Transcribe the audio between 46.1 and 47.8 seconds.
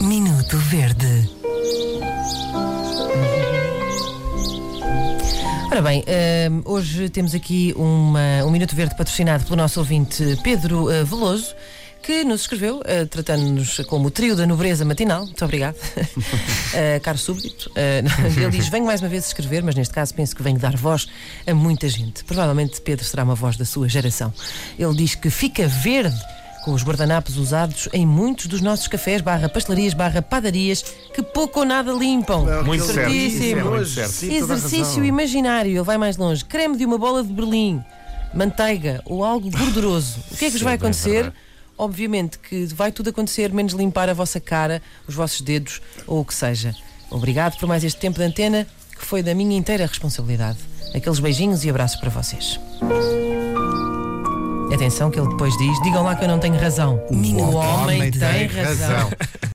o que seja. Obrigado por